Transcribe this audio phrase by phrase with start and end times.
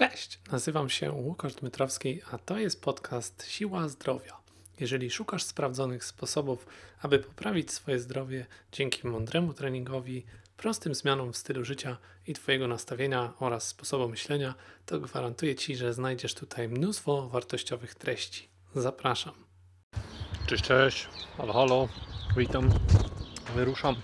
[0.00, 4.36] Cześć, nazywam się Łukasz Dmytrowski, a to jest podcast Siła Zdrowia.
[4.78, 6.66] Jeżeli szukasz sprawdzonych sposobów,
[7.02, 10.24] aby poprawić swoje zdrowie dzięki mądremu treningowi,
[10.56, 14.54] prostym zmianom w stylu życia i Twojego nastawienia oraz sposobu myślenia,
[14.86, 18.48] to gwarantuję Ci, że znajdziesz tutaj mnóstwo wartościowych treści.
[18.74, 19.34] Zapraszam.
[20.46, 21.88] Cześć, cześć, halo, halo,
[22.36, 22.70] witam.
[23.54, 23.96] Wyruszam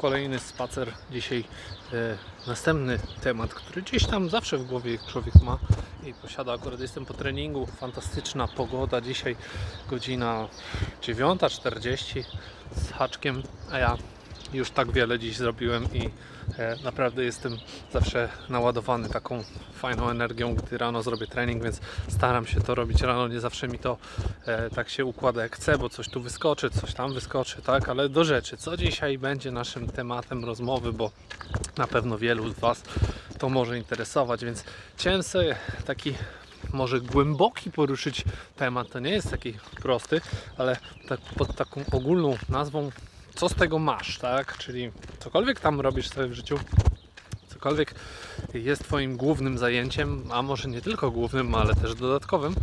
[0.00, 0.92] kolejny spacer.
[1.10, 1.44] Dzisiaj
[1.92, 2.16] e,
[2.46, 5.58] następny temat, który gdzieś tam zawsze w głowie człowiek ma
[6.04, 6.52] i posiada.
[6.52, 9.00] Akurat jestem po treningu, fantastyczna pogoda.
[9.00, 9.36] Dzisiaj
[9.90, 10.48] godzina
[11.02, 12.24] 9.40
[12.76, 13.42] z haczkiem,
[13.72, 13.96] a ja
[14.52, 16.10] już tak wiele dziś zrobiłem i
[16.58, 17.56] e, naprawdę jestem
[17.92, 23.28] zawsze naładowany taką fajną energią, gdy rano zrobię trening, więc staram się to robić rano.
[23.28, 23.96] Nie zawsze mi to
[24.46, 27.88] e, tak się układa jak chcę, bo coś tu wyskoczy, coś tam wyskoczy, tak?
[27.88, 31.10] Ale do rzeczy, co dzisiaj będzie naszym tematem rozmowy, bo
[31.78, 32.82] na pewno wielu z Was
[33.38, 34.64] to może interesować, więc
[34.96, 35.56] chciałem sobie
[35.86, 36.14] taki
[36.72, 38.24] może głęboki poruszyć
[38.56, 38.90] temat.
[38.90, 40.20] To nie jest taki prosty,
[40.58, 40.76] ale
[41.08, 42.90] tak pod taką ogólną nazwą
[43.34, 44.58] co z tego masz, tak?
[44.58, 46.58] Czyli cokolwiek tam robisz sobie w życiu,
[47.48, 47.94] cokolwiek
[48.54, 52.54] jest Twoim głównym zajęciem, a może nie tylko głównym, ale też dodatkowym,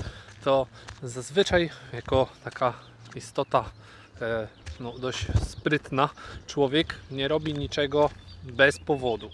[0.43, 0.67] to
[1.03, 2.73] zazwyczaj jako taka
[3.15, 3.65] istota
[4.21, 4.47] e,
[4.79, 6.09] no, dość sprytna,
[6.47, 8.09] człowiek nie robi niczego
[8.43, 9.29] bez powodu.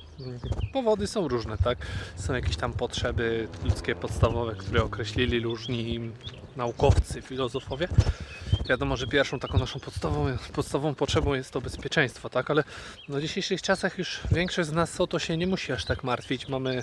[0.73, 1.77] Powody są różne, tak?
[2.15, 6.11] Są jakieś tam potrzeby ludzkie podstawowe, które określili różni
[6.55, 7.87] naukowcy, filozofowie.
[8.69, 12.51] Wiadomo, że pierwszą taką naszą podstawową, podstawową potrzebą jest to bezpieczeństwo, tak?
[12.51, 12.63] Ale
[13.09, 16.47] w dzisiejszych czasach już większość z nas o to się nie musi aż tak martwić.
[16.47, 16.81] Mamy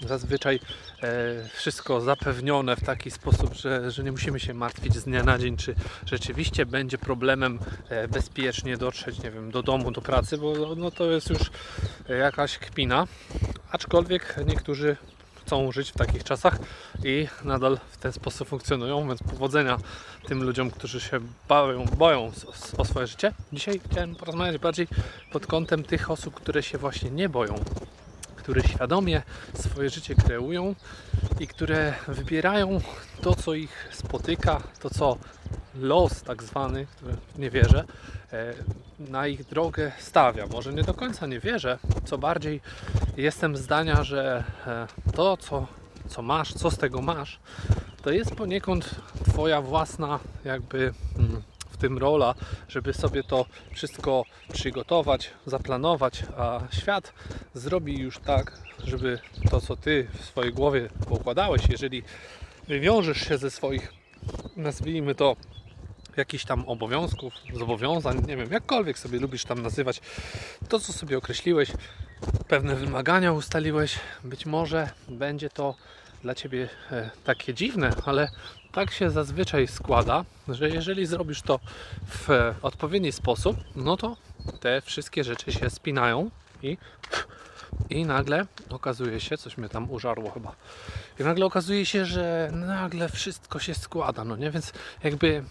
[0.00, 0.60] zazwyczaj
[1.02, 5.38] e, wszystko zapewnione w taki sposób, że, że nie musimy się martwić z dnia na
[5.38, 5.74] dzień, czy
[6.06, 11.10] rzeczywiście będzie problemem e, bezpiecznie dotrzeć, nie wiem, do domu, do pracy, bo no, to
[11.10, 11.50] jest już
[12.08, 13.06] jakaś kpina.
[13.70, 14.96] Aczkolwiek niektórzy
[15.48, 16.58] chcą żyć w takich czasach
[17.04, 19.78] i nadal w ten sposób funkcjonują, więc powodzenia
[20.26, 22.32] tym ludziom, którzy się bawią, boją
[22.78, 23.32] o swoje życie.
[23.52, 24.88] Dzisiaj chciałem porozmawiać bardziej
[25.32, 27.54] pod kątem tych osób, które się właśnie nie boją,
[28.36, 29.22] które świadomie
[29.54, 30.74] swoje życie kreują
[31.40, 32.80] i które wybierają
[33.20, 35.18] to, co ich spotyka, to, co
[35.74, 37.84] los tak zwany, który nie wierzę,
[38.32, 38.54] e,
[38.98, 40.46] na ich drogę stawia.
[40.46, 42.60] Może nie do końca nie wierzę, co bardziej
[43.16, 45.66] jestem zdania, że e, to, co,
[46.08, 47.38] co masz, co z tego masz,
[48.02, 48.94] to jest poniekąd
[49.28, 52.34] Twoja własna jakby mm, w tym rola,
[52.68, 57.12] żeby sobie to wszystko przygotować, zaplanować, a świat
[57.54, 58.52] zrobi już tak,
[58.84, 59.18] żeby
[59.50, 62.02] to, co Ty w swojej głowie układałeś, jeżeli
[62.68, 63.92] wywiążesz się ze swoich,
[64.56, 65.36] nazwijmy to,
[66.18, 70.00] jakichś tam obowiązków, zobowiązań, nie wiem, jakkolwiek sobie lubisz tam nazywać,
[70.68, 71.72] to co sobie określiłeś,
[72.48, 75.74] pewne wymagania ustaliłeś, być może będzie to
[76.22, 78.30] dla Ciebie e, takie dziwne, ale
[78.72, 81.60] tak się zazwyczaj składa, że jeżeli zrobisz to
[82.08, 84.16] w odpowiedni sposób, no to
[84.60, 86.30] te wszystkie rzeczy się spinają
[86.62, 86.78] i,
[87.90, 90.54] i nagle okazuje się, coś mnie tam użarło chyba,
[91.20, 94.50] i nagle okazuje się, że nagle wszystko się składa, no nie?
[94.50, 94.72] Więc
[95.04, 95.44] jakby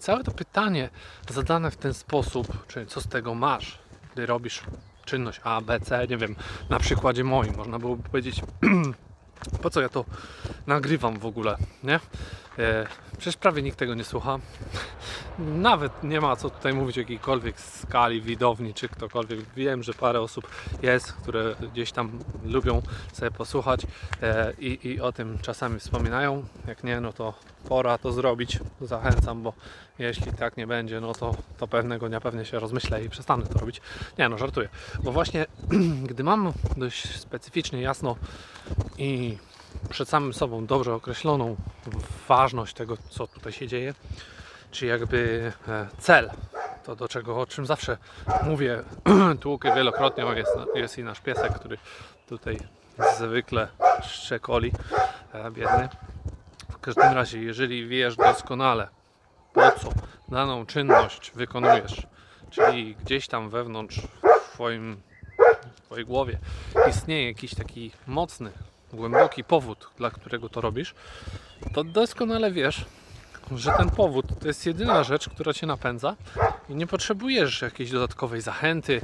[0.00, 0.90] całe to pytanie
[1.28, 3.78] zadane w ten sposób, czyli co z tego masz,
[4.12, 4.62] gdy robisz
[5.04, 6.36] czynność A, B, C, nie wiem,
[6.70, 8.42] na przykładzie moim, można byłoby powiedzieć,
[9.62, 10.04] po co ja to
[10.66, 12.00] nagrywam w ogóle, nie?
[12.58, 12.86] E,
[13.18, 14.38] przecież prawie nikt tego nie słucha.
[15.38, 19.40] Nawet nie ma co tutaj mówić o jakiejkolwiek skali widowni, czy ktokolwiek.
[19.56, 20.46] Wiem, że parę osób
[20.82, 23.86] jest, które gdzieś tam lubią sobie posłuchać
[24.22, 26.44] e, i, i o tym czasami wspominają.
[26.66, 27.34] Jak nie, no to
[27.68, 28.58] pora to zrobić.
[28.80, 29.52] Zachęcam, bo
[29.98, 33.58] jeśli tak nie będzie, no to, to pewnego dnia pewnie się rozmyślę i przestanę to
[33.58, 33.80] robić.
[34.18, 34.68] Nie, no żartuję.
[35.02, 35.46] Bo właśnie,
[36.10, 38.16] gdy mam dość specyficznie, jasno
[38.98, 39.29] i
[39.90, 41.56] przed samym sobą dobrze określoną
[42.28, 43.94] ważność tego, co tutaj się dzieje,
[44.70, 46.30] czy jakby e, cel,
[46.84, 47.96] to do czego, o czym zawsze
[48.42, 48.82] mówię,
[49.40, 51.78] tłukę wielokrotnie, jest, jest i nasz piesek, który
[52.28, 52.58] tutaj
[53.18, 53.68] zwykle
[54.02, 54.72] szczekoli,
[55.32, 55.88] e, biedny.
[56.70, 58.88] W każdym razie, jeżeli wiesz doskonale,
[59.52, 59.92] po co
[60.28, 62.06] daną czynność wykonujesz,
[62.50, 65.00] czyli gdzieś tam wewnątrz w twoim,
[65.74, 66.38] w twojej głowie
[66.88, 68.52] istnieje jakiś taki mocny
[68.92, 70.94] głęboki powód, dla którego to robisz,
[71.74, 72.84] to doskonale wiesz,
[73.56, 76.16] że ten powód to jest jedyna rzecz, która cię napędza
[76.68, 79.00] i nie potrzebujesz jakiejś dodatkowej zachęty,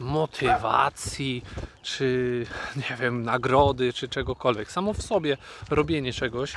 [0.00, 1.44] motywacji,
[1.82, 2.46] czy
[2.76, 4.72] nie wiem, nagrody, czy czegokolwiek.
[4.72, 5.36] Samo w sobie
[5.70, 6.56] robienie czegoś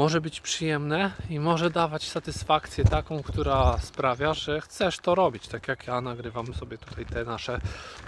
[0.00, 5.48] może być przyjemne i może dawać satysfakcję taką, która sprawia, że chcesz to robić.
[5.48, 7.60] Tak jak ja nagrywam sobie tutaj te nasze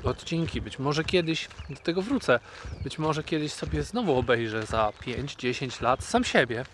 [0.05, 0.61] odcinki.
[0.61, 2.41] Być może kiedyś do tego wrócę.
[2.85, 6.65] Być może kiedyś sobie znowu obejrzę za 5-10 lat sam siebie.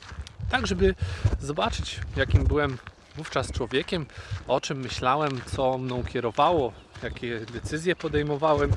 [0.51, 0.95] Tak, żeby
[1.41, 2.79] zobaczyć, jakim byłem
[3.17, 4.07] wówczas człowiekiem,
[4.49, 6.73] o czym myślałem, co mną kierowało,
[7.03, 8.71] jakie decyzje podejmowałem.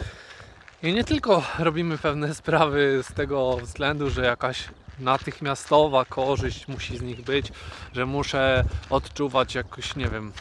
[0.83, 4.67] I nie tylko robimy pewne sprawy z tego względu, że jakaś
[5.01, 7.51] natychmiastowa korzyść musi z nich być,
[7.93, 10.31] że muszę odczuwać jakoś, nie wiem,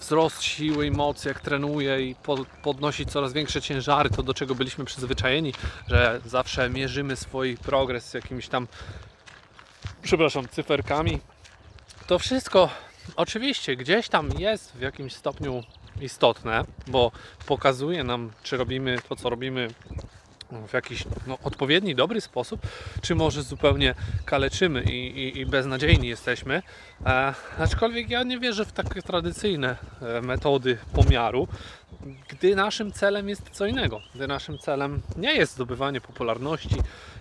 [0.00, 2.16] wzrost siły i mocy, jak trenuję i
[2.62, 5.54] podnosić coraz większe ciężary, to do czego byliśmy przyzwyczajeni,
[5.88, 8.68] że zawsze mierzymy swój progres z jakimiś tam,
[10.02, 11.20] przepraszam, cyferkami.
[12.06, 12.68] To wszystko
[13.16, 15.62] oczywiście gdzieś tam jest w jakimś stopniu
[16.00, 17.12] istotne, bo
[17.46, 19.68] pokazuje nam, czy robimy to, co robimy
[20.68, 22.60] w jakiś no, odpowiedni, dobry sposób,
[23.02, 23.94] czy może zupełnie
[24.24, 26.62] kaleczymy i, i, i beznadziejni jesteśmy.
[27.06, 31.48] E, aczkolwiek ja nie wierzę w takie tradycyjne e, metody pomiaru,
[32.28, 34.00] gdy naszym celem jest co innego.
[34.14, 36.76] Gdy naszym celem nie jest zdobywanie popularności,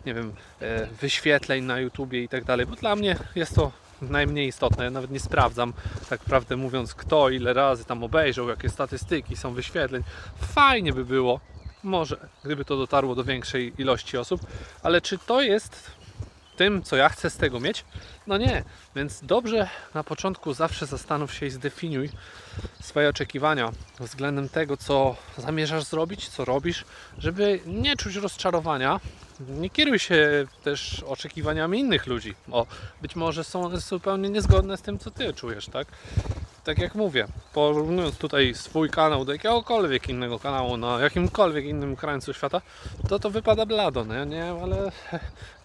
[0.06, 4.48] nie wiem, e, wyświetleń na YouTubie i tak dalej, bo dla mnie jest to najmniej
[4.48, 4.84] istotne.
[4.84, 5.74] Ja nawet nie sprawdzam,
[6.10, 10.04] tak prawdę mówiąc, kto ile razy tam obejrzał, jakie statystyki są wyświetleń.
[10.42, 11.40] Fajnie by było,
[11.84, 14.42] może, gdyby to dotarło do większej ilości osób,
[14.84, 15.92] ale czy to jest
[16.56, 17.86] tym, co ja chcę z tego mieć?
[18.28, 18.64] No nie,
[18.96, 22.10] więc dobrze na początku zawsze zastanów się i zdefiniuj
[22.82, 26.86] swoje oczekiwania względem tego, co zamierzasz zrobić, co robisz,
[27.18, 29.00] żeby nie czuć rozczarowania.
[29.40, 32.66] Nie kieruj się też oczekiwaniami innych ludzi, bo
[33.02, 35.88] być może są one zupełnie niezgodne z tym, co ty czujesz, tak?
[36.64, 42.34] Tak jak mówię, porównując tutaj swój kanał do jakiegokolwiek innego kanału na jakimkolwiek innym krańcu
[42.34, 42.62] świata,
[43.10, 44.26] to to wypada blado, nie?
[44.26, 44.46] nie?
[44.64, 44.92] Ale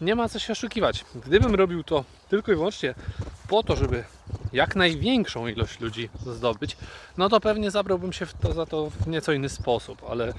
[0.00, 1.04] nie ma co się oszukiwać.
[1.14, 2.94] Gdybym robił to tylko i wyłącznie
[3.48, 4.04] po to, żeby
[4.52, 6.76] jak największą ilość ludzi zdobyć,
[7.16, 10.32] no to pewnie zabrałbym się to, za to w nieco inny sposób, ale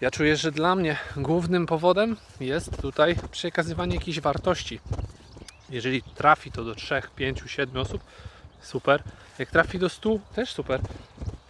[0.00, 4.80] ja czuję, że dla mnie głównym powodem jest tutaj przekazywanie jakiejś wartości.
[5.70, 8.02] Jeżeli trafi to do 3, 5, 7 osób,
[8.62, 9.02] super.
[9.38, 10.80] Jak trafi do 100, też super.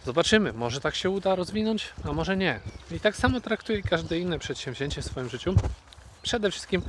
[0.05, 2.59] Zobaczymy, może tak się uda rozwinąć, a może nie.
[2.91, 5.55] I tak samo traktuję każde inne przedsięwzięcie w swoim życiu.
[6.21, 6.81] Przede wszystkim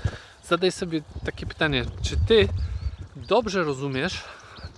[0.45, 2.49] zadaj sobie takie pytanie, czy ty
[3.17, 4.25] dobrze rozumiesz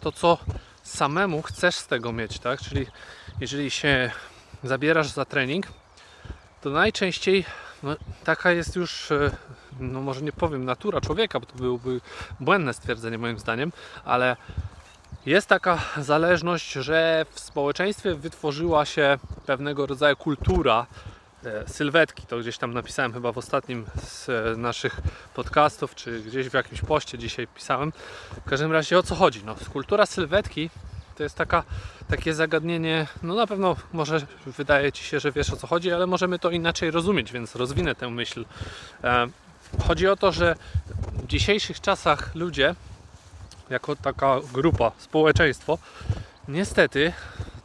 [0.01, 0.39] to, co
[0.83, 2.61] samemu chcesz z tego mieć, tak?
[2.61, 2.87] Czyli
[3.41, 4.11] jeżeli się
[4.65, 5.67] zabierasz za trening,
[6.61, 7.45] to najczęściej
[7.83, 9.31] no, taka jest już, e,
[9.81, 12.01] no może nie powiem, natura człowieka, bo to byłoby
[12.41, 13.73] błędne stwierdzenie moim zdaniem,
[14.05, 14.37] ale
[15.27, 20.87] jest taka zależność, że w społeczeństwie wytworzyła się pewnego rodzaju kultura
[21.45, 22.27] e, sylwetki.
[22.27, 25.01] To gdzieś tam napisałem chyba w ostatnim z e, naszych
[25.35, 27.93] podcastów, czy gdzieś w jakimś poście dzisiaj pisałem.
[28.47, 29.45] W każdym razie o co chodzi?
[29.45, 30.71] No, kultura sylwetki
[31.17, 31.63] to jest taka,
[32.09, 36.07] takie zagadnienie, no na pewno może wydaje Ci się, że wiesz o co chodzi, ale
[36.07, 38.45] możemy to inaczej rozumieć, więc rozwinę tę myśl.
[39.05, 39.27] E,
[39.87, 40.57] chodzi o to, że
[41.23, 42.75] w dzisiejszych czasach ludzie
[43.73, 45.79] jako taka grupa, społeczeństwo,
[46.49, 47.13] niestety,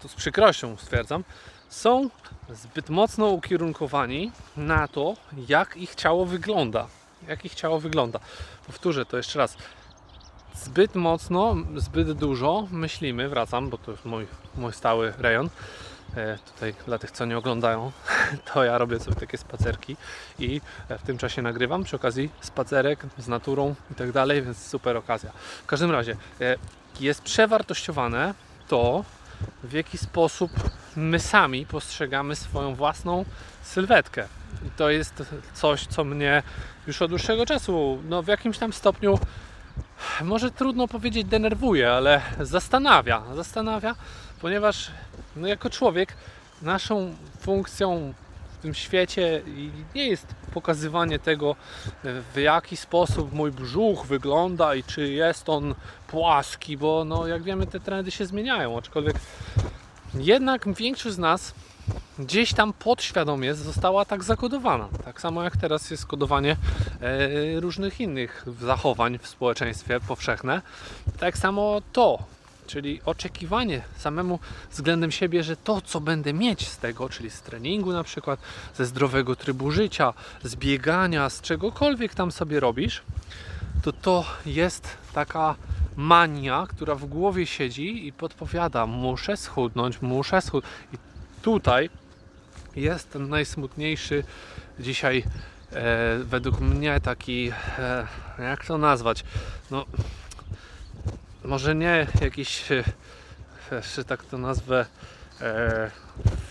[0.01, 1.23] to z przykrością stwierdzam,
[1.69, 2.09] są
[2.49, 5.15] zbyt mocno ukierunkowani na to,
[5.47, 6.87] jak ich ciało wygląda.
[7.27, 8.19] Jak ich ciało wygląda.
[8.67, 9.57] Powtórzę to jeszcze raz.
[10.55, 15.49] Zbyt mocno, zbyt dużo myślimy, wracam, bo to jest mój, mój stały rejon,
[16.53, 17.91] tutaj dla tych, co nie oglądają,
[18.53, 19.97] to ja robię sobie takie spacerki
[20.39, 21.83] i w tym czasie nagrywam.
[21.83, 25.31] Przy okazji spacerek z naturą i tak dalej, więc super okazja.
[25.63, 26.55] W każdym razie e,
[26.99, 28.33] jest przewartościowane
[28.67, 29.03] to,
[29.63, 30.51] w jaki sposób
[30.95, 33.25] my sami postrzegamy swoją własną
[33.63, 34.27] sylwetkę.
[34.67, 35.23] I to jest
[35.53, 36.43] coś, co mnie
[36.87, 39.19] już od dłuższego czasu, no w jakimś tam stopniu,
[40.21, 43.23] może trudno powiedzieć denerwuje, ale zastanawia.
[43.35, 43.95] Zastanawia,
[44.41, 44.91] ponieważ
[45.37, 46.13] no jako człowiek
[46.61, 48.13] naszą funkcją
[48.57, 49.41] w tym świecie
[49.95, 51.55] nie jest pokazywanie tego,
[52.33, 55.75] w jaki sposób mój brzuch wygląda i czy jest on
[56.07, 59.15] płaski, bo no, jak wiemy, te trendy się zmieniają, aczkolwiek
[60.13, 61.53] jednak większość z nas
[62.19, 64.87] gdzieś tam podświadomie została tak zakodowana.
[65.05, 66.57] Tak samo jak teraz jest kodowanie
[67.01, 70.61] e, różnych innych zachowań w społeczeństwie powszechne,
[71.19, 72.19] tak samo to
[72.67, 74.39] Czyli oczekiwanie samemu
[74.71, 78.39] względem siebie, że to, co będę mieć z tego, czyli z treningu na przykład,
[78.75, 83.03] ze zdrowego trybu życia, z biegania, z czegokolwiek tam sobie robisz,
[83.83, 85.55] to to jest taka
[85.95, 90.73] mania, która w głowie siedzi i podpowiada: muszę schudnąć, muszę schudnąć.
[90.93, 90.97] I
[91.41, 91.89] tutaj
[92.75, 94.23] jest ten najsmutniejszy
[94.79, 95.23] dzisiaj
[95.71, 98.07] e, według mnie taki, e,
[98.39, 99.23] jak to nazwać,
[99.71, 99.85] no
[101.47, 102.83] może nie jakiś, e,
[103.71, 104.85] jeszcze tak to nazwę,
[105.41, 105.91] e,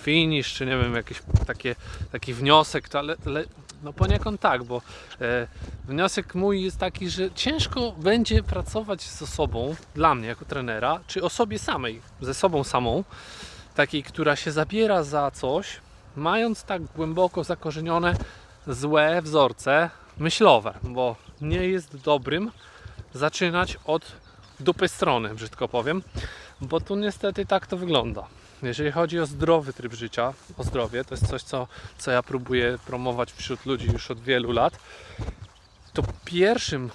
[0.03, 1.75] finish, czy nie wiem, jakiś takie,
[2.13, 3.45] taki wniosek, to ale, ale
[3.83, 4.83] no poniekąd tak, bo
[5.21, 5.47] e,
[5.85, 11.23] wniosek mój jest taki, że ciężko będzie pracować z osobą, dla mnie jako trenera, czy
[11.23, 13.05] osobie samej, ze sobą samą,
[13.75, 15.81] takiej, która się zabiera za coś,
[16.17, 18.17] mając tak głęboko zakorzenione
[18.67, 22.51] złe wzorce myślowe, bo nie jest dobrym
[23.15, 24.26] zaczynać od
[24.61, 26.03] dupy strony, brzydko powiem,
[26.61, 28.27] bo tu niestety tak to wygląda.
[28.63, 31.67] Jeżeli chodzi o zdrowy tryb życia, o zdrowie, to jest coś, co,
[31.99, 34.79] co ja próbuję promować wśród ludzi już od wielu lat,
[35.93, 36.91] to pierwszym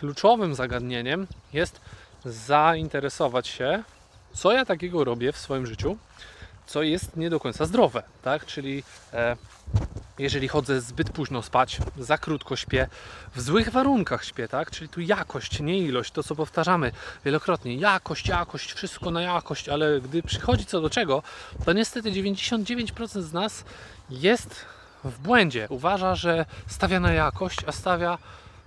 [0.00, 1.80] kluczowym zagadnieniem jest
[2.24, 3.82] zainteresować się,
[4.34, 5.96] co ja takiego robię w swoim życiu,
[6.66, 8.46] co jest nie do końca zdrowe, tak?
[8.46, 9.36] Czyli e,
[10.18, 12.88] jeżeli chodzę zbyt późno spać, za krótko śpię,
[13.34, 14.70] w złych warunkach śpię, tak?
[14.70, 16.92] Czyli tu jakość, nie ilość, to co powtarzamy
[17.24, 17.76] wielokrotnie.
[17.76, 21.22] Jakość, jakość, wszystko na jakość, ale gdy przychodzi co do czego,
[21.64, 23.64] to niestety 99% z nas
[24.10, 24.64] jest
[25.04, 25.66] w błędzie.
[25.70, 28.18] Uważa, że stawia na jakość, a stawia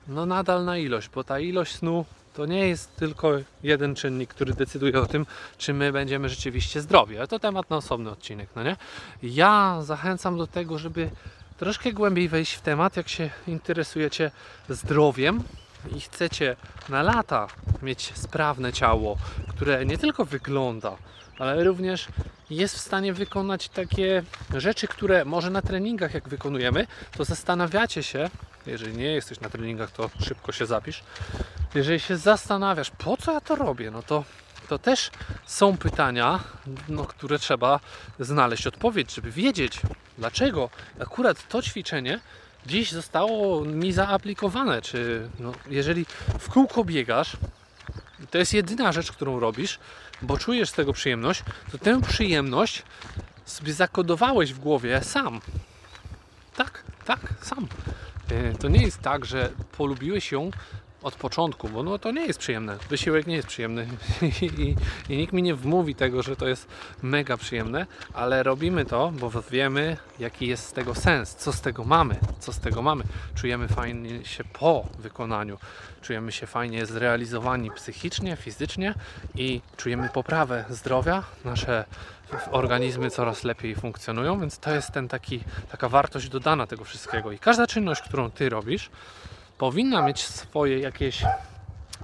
[0.08, 3.32] no nadal na ilość, bo ta ilość snu to nie jest tylko
[3.64, 5.26] jeden czynnik, który decyduje o tym,
[5.58, 7.18] czy my będziemy rzeczywiście zdrowi.
[7.18, 8.76] Ale to temat na osobny odcinek, no nie?
[9.24, 11.10] Ja zachęcam do tego, żeby
[11.58, 14.32] troszkę głębiej wejść w temat, jak się interesujecie
[14.70, 15.44] zdrowiem
[15.96, 16.56] i chcecie
[16.90, 17.48] na lata
[17.82, 19.18] mieć sprawne ciało,
[19.50, 20.98] które nie tylko wygląda,
[21.40, 22.08] ale również
[22.50, 24.24] jest w stanie wykonać takie
[24.54, 26.88] rzeczy, które może na treningach jak wykonujemy,
[27.18, 28.30] to zastanawiacie się,
[28.66, 31.04] jeżeli nie jesteś na treningach, to szybko się zapisz.
[31.76, 34.24] Jeżeli się zastanawiasz, po co ja to robię, no to,
[34.68, 35.12] to też
[35.46, 36.40] są pytania,
[36.90, 37.80] no, które trzeba
[38.20, 39.82] znaleźć odpowiedź, żeby wiedzieć,
[40.18, 42.20] dlaczego akurat to ćwiczenie
[42.66, 44.82] dziś zostało mi zaaplikowane.
[44.82, 46.06] Czy no, jeżeli
[46.40, 47.38] w kółko biegasz,
[48.32, 49.80] to jest jedyna rzecz, którą robisz,
[50.22, 52.84] bo czujesz z tego przyjemność, to tę przyjemność
[53.46, 55.42] sobie zakodowałeś w głowie sam.
[56.56, 57.68] Tak, tak, sam.
[58.32, 60.52] E, to nie jest tak, że polubiłeś ją
[61.06, 62.78] od początku, bo no to nie jest przyjemne.
[62.90, 63.88] Wysiłek nie jest przyjemny
[64.22, 64.76] I, i,
[65.10, 66.68] i, nikt mi nie wmówi tego, że to jest
[67.02, 71.84] mega przyjemne, ale robimy to, bo wiemy, jaki jest z tego sens, co z tego
[71.84, 73.04] mamy, co z tego mamy.
[73.36, 75.58] Czujemy fajnie się po wykonaniu,
[76.02, 78.94] czujemy się fajnie zrealizowani psychicznie, fizycznie
[79.36, 81.24] i czujemy poprawę zdrowia.
[81.46, 81.86] Nasze
[82.52, 87.32] organizmy coraz lepiej funkcjonują, więc to jest ten taki, taka wartość dodana tego wszystkiego.
[87.32, 88.90] I każda czynność, którą ty robisz,
[89.58, 91.24] powinna mieć swoje jakieś,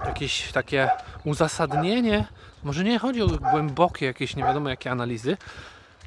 [0.04, 0.90] jakieś takie
[1.24, 2.24] uzasadnienie.
[2.62, 5.36] Może nie chodzi o głębokie jakieś nie wiadomo jakie analizy,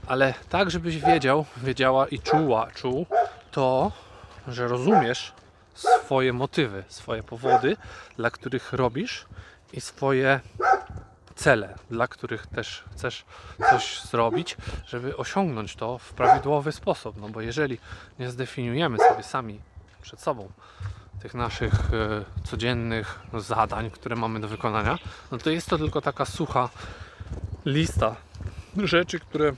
[0.07, 3.05] ale tak, żebyś wiedział, wiedziała i czuła, czuł
[3.51, 3.91] to,
[4.47, 5.33] że rozumiesz
[5.73, 7.77] swoje motywy, swoje powody,
[8.17, 9.25] dla których robisz
[9.73, 10.39] i swoje
[11.35, 13.25] cele, dla których też chcesz
[13.69, 17.21] coś zrobić, żeby osiągnąć to w prawidłowy sposób.
[17.21, 17.77] No bo jeżeli
[18.19, 19.61] nie zdefiniujemy sobie sami
[20.01, 20.49] przed sobą
[21.25, 24.97] tych naszych e, codziennych zadań, które mamy do wykonania,
[25.31, 26.69] no to jest to tylko taka sucha
[27.65, 28.15] lista
[28.77, 29.53] rzeczy, które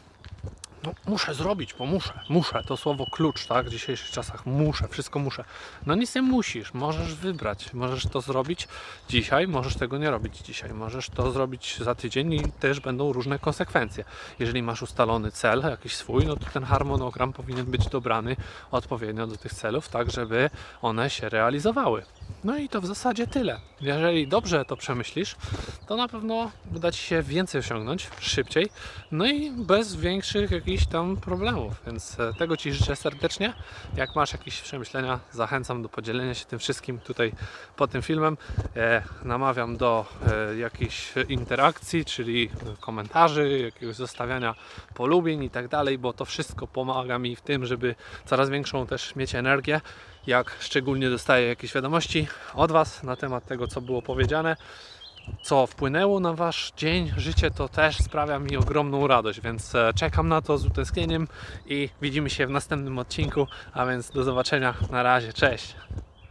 [0.87, 5.19] no, muszę zrobić, bo muszę, muszę, to słowo klucz, tak, w dzisiejszych czasach, muszę, wszystko
[5.19, 5.43] muszę.
[5.85, 8.67] No nic nie musisz, możesz wybrać, możesz to zrobić
[9.09, 13.39] dzisiaj, możesz tego nie robić dzisiaj, możesz to zrobić za tydzień i też będą różne
[13.39, 14.03] konsekwencje.
[14.39, 18.35] Jeżeli masz ustalony cel, jakiś swój, no to ten harmonogram powinien być dobrany
[18.71, 20.49] odpowiednio do tych celów, tak żeby
[20.81, 22.03] one się realizowały.
[22.43, 23.59] No i to w zasadzie tyle.
[23.81, 25.35] Jeżeli dobrze to przemyślisz,
[25.87, 28.69] to na pewno uda Ci się więcej osiągnąć, szybciej,
[29.11, 31.73] no i bez większych jakichś tam problemów.
[31.85, 33.53] Więc e, tego Ci życzę serdecznie.
[33.95, 37.31] Jak masz jakieś przemyślenia, zachęcam do podzielenia się tym wszystkim tutaj
[37.75, 38.37] pod tym filmem.
[38.75, 40.05] E, namawiam do
[40.51, 44.55] e, jakiejś interakcji, czyli komentarzy, jakiegoś zostawiania
[44.93, 49.15] polubień i tak dalej, bo to wszystko pomaga mi w tym, żeby coraz większą też
[49.15, 49.81] mieć energię
[50.27, 54.55] jak szczególnie dostaję jakieś wiadomości od Was na temat tego, co było powiedziane,
[55.41, 60.27] co wpłynęło na Wasz dzień, życie, to też sprawia mi ogromną radość, więc e, czekam
[60.27, 61.27] na to z utęsknieniem
[61.65, 65.75] i widzimy się w następnym odcinku, a więc do zobaczenia, na razie, cześć!